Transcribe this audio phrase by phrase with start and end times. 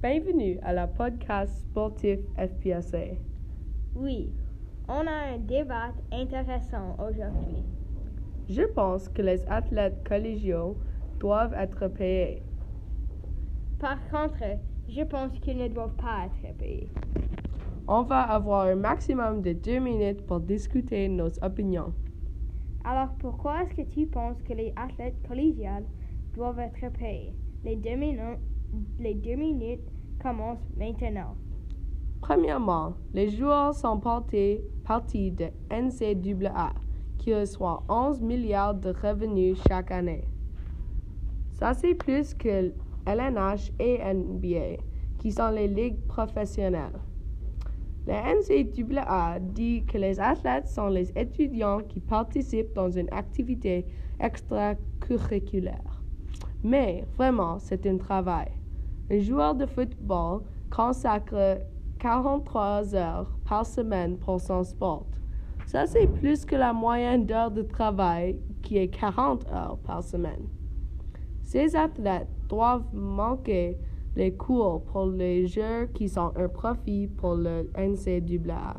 [0.00, 3.16] Bienvenue à la podcast sportif FPSA.
[3.96, 4.30] Oui,
[4.88, 7.64] on a un débat intéressant aujourd'hui.
[8.48, 10.76] Je pense que les athlètes collégiaux
[11.18, 12.44] doivent être payés.
[13.80, 14.44] Par contre,
[14.88, 16.88] je pense qu'ils ne doivent pas être payés.
[17.88, 21.92] On va avoir un maximum de deux minutes pour discuter nos opinions.
[22.84, 25.86] Alors pourquoi est-ce que tu penses que les athlètes collégiales
[26.34, 27.34] doivent être payés?
[27.64, 28.38] Les deux minutes,
[28.98, 29.88] les deux minutes
[30.20, 31.36] commencent maintenant.
[32.20, 36.72] Premièrement, les joueurs sont partis, partis de NCAA,
[37.18, 40.24] qui reçoit 11 milliards de revenus chaque année.
[41.52, 42.72] Ça, c'est plus que
[43.06, 44.82] LNH et NBA,
[45.18, 46.98] qui sont les ligues professionnelles.
[48.06, 53.84] La NCAA dit que les athlètes sont les étudiants qui participent dans une activité
[54.18, 56.02] extracurriculaire.
[56.64, 58.48] Mais vraiment, c'est un travail.
[59.10, 61.60] Un joueur de football consacre
[61.98, 65.06] 43 heures par semaine pour son sport.
[65.66, 70.48] Ça, c'est plus que la moyenne d'heures de travail qui est 40 heures par semaine.
[71.42, 73.78] Ces athlètes doivent manquer
[74.14, 78.76] les cours pour les jeux qui sont un profit pour le NCAA.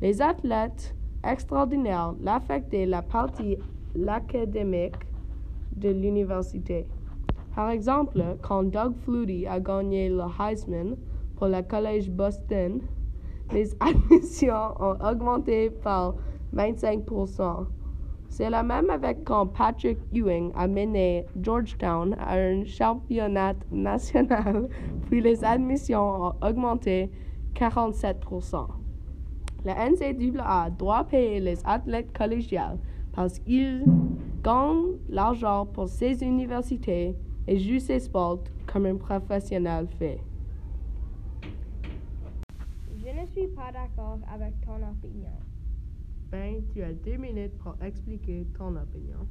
[0.00, 3.56] Les athlètes extraordinaires l'affectent la partie
[4.08, 4.96] académique
[5.76, 6.86] de l'université.
[7.54, 10.96] Par exemple, quand Doug Flutie a gagné le Heisman
[11.36, 12.80] pour le Collège Boston,
[13.52, 16.14] les admissions ont augmenté par
[16.54, 17.66] 25%
[18.32, 24.70] c'est la même avec quand Patrick Ewing a mené Georgetown à un championnat national,
[25.10, 27.10] puis les admissions ont augmenté
[27.54, 28.66] 47%
[29.66, 32.78] La NCAA doit payer les athlètes collégiales
[33.12, 33.84] parce qu'ils
[34.42, 37.14] gagnent l'argent pour ces universités
[37.46, 40.20] et jouent ces sports comme un professionnel fait.
[43.04, 45.36] Je ne suis pas d'accord avec ton opinion.
[46.30, 49.26] Ben, tu as deux minutes pour expliquer ton opinion.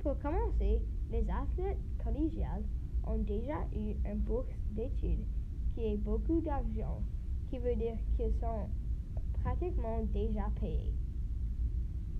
[0.00, 0.80] Pour commencer,
[1.10, 2.62] les athlètes collégiales
[3.06, 5.24] ont déjà eu une bourse d'études
[5.74, 7.02] qui est beaucoup d'argent,
[7.50, 8.68] qui veut dire qu'ils sont
[9.42, 10.94] pratiquement déjà payés.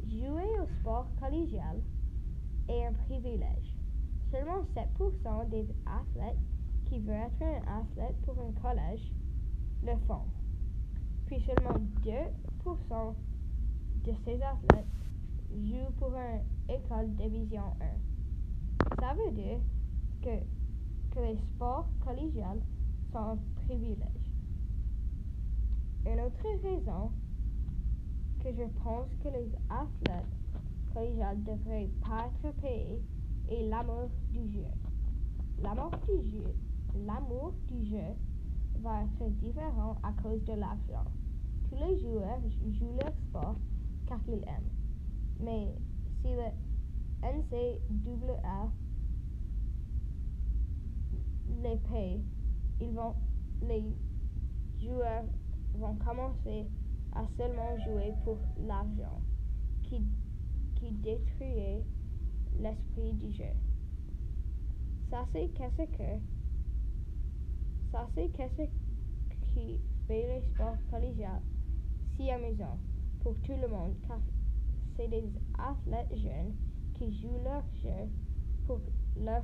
[0.09, 1.81] Jouer au sport collégial
[2.69, 3.78] est un privilège.
[4.31, 6.37] Seulement 7% des athlètes
[6.85, 9.11] qui veulent être un athlète pour un collège
[9.83, 10.25] le font.
[11.27, 13.15] Puis seulement 2%
[14.05, 14.87] de ces athlètes
[15.51, 19.01] jouent pour une école division 1.
[19.01, 19.61] Ça veut dire
[20.23, 22.61] que, les sports collégiales
[23.11, 24.31] sont un privilège.
[26.07, 27.11] Une autre raison
[28.41, 30.25] que je pense que les athlètes
[30.95, 33.03] collégiales devraient pas être payés
[33.51, 34.67] est l'amour du jeu.
[35.63, 36.55] L'amour du jeu,
[37.07, 38.15] l'amour du jeu
[38.81, 41.05] va être différent à cause de l'argent.
[41.69, 42.41] Tous les joueurs
[42.79, 43.57] jouent leur sport
[44.07, 44.71] car ils aiment.
[45.41, 45.75] Mais
[46.21, 46.51] si le
[47.23, 48.71] NCAA
[51.63, 52.23] les paye,
[52.81, 53.15] ils vont,
[53.63, 53.85] les
[54.81, 55.25] joueurs
[55.75, 56.67] vont commencer
[57.15, 59.21] à seulement jouer pour l'argent
[59.83, 60.03] qui,
[60.77, 61.83] qui détruit
[62.59, 63.53] l'esprit du jeu.
[65.11, 66.21] Ça c'est qu'est-ce que
[67.93, 68.63] ça c'est qu'est-ce
[69.53, 71.43] qui fait les sports collégiaux
[72.17, 72.79] si amusant
[73.23, 74.19] pour tout le monde car
[74.97, 75.25] c'est des
[75.59, 76.55] athlètes jeunes
[76.95, 78.09] qui jouent leur jeu
[78.67, 78.81] pour
[79.17, 79.43] leur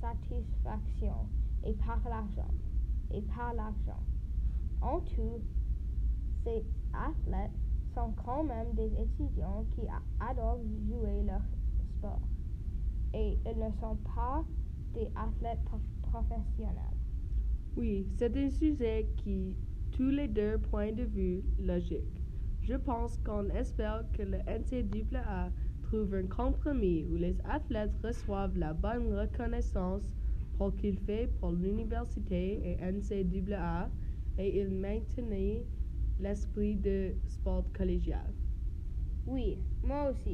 [0.00, 1.26] satisfaction
[1.64, 2.50] et par l'argent.
[3.10, 4.02] Et par l'argent.
[4.82, 5.40] En tout,
[6.44, 7.50] ces athlètes
[7.94, 9.82] sont quand même des étudiants qui
[10.20, 11.42] adorent jouer leur
[11.96, 12.20] sport.
[13.14, 14.44] Et ils ne sont pas
[14.94, 15.64] des athlètes
[16.02, 16.96] professionnels.
[17.76, 19.54] Oui, c'est un sujet qui,
[19.92, 22.22] tous les deux points de vue logiques.
[22.62, 25.50] Je pense qu'on espère que le NCAA
[25.82, 30.10] trouve un compromis où les athlètes reçoivent la bonne reconnaissance
[30.58, 33.90] pour qu'ils font pour l'université et NCAA
[34.38, 35.64] et ils maintiennent
[36.18, 38.32] l'esprit de sport collégial.
[39.26, 40.20] Oui, moi aussi.